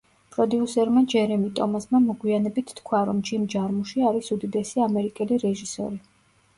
პროდიუსერმა 0.35 1.03
ჯერემი 1.13 1.49
ტომასმა 1.59 2.01
მოგვიანებით 2.07 2.75
თქვა, 2.81 3.05
რომ 3.13 3.23
ჯიმ 3.31 3.47
ჯარმუში 3.57 4.09
არის 4.11 4.35
უდიდესი 4.39 4.87
ამერიკელი 4.91 5.45
რეჟისორი. 5.49 6.07